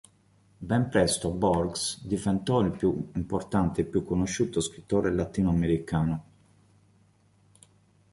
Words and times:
Ben 0.63 0.89
presto 0.89 1.29
Borges 1.31 2.03
diventò 2.03 2.61
il 2.61 2.71
più 2.71 3.11
importante 3.13 3.81
e 3.81 3.85
più 3.85 4.03
conosciuto 4.03 4.59
scrittore 4.59 5.11
latinoamericano. 5.13 6.23